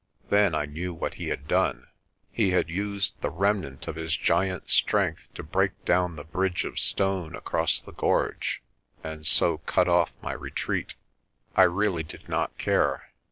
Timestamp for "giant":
4.17-4.71